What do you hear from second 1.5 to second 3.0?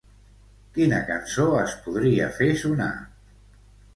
es podria fer sonar?